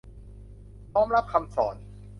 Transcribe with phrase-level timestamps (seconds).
[0.93, 1.75] น้อมรับคำสอน